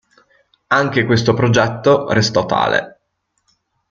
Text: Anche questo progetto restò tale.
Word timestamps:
Anche 0.69 1.05
questo 1.05 1.35
progetto 1.35 2.11
restò 2.11 2.47
tale. 2.47 3.01